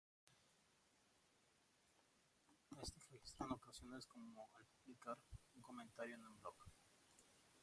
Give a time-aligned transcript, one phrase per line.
[2.81, 5.19] Estos se registran en algunas ocasiones, como al publicar
[5.53, 6.55] un comentario en un blog.